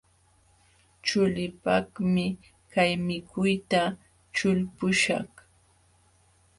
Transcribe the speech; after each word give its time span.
Chuliipaqmi 1.05 2.25
kay 2.71 2.91
mikuyta 3.05 3.83
ćhulpuśhaq. 4.35 5.31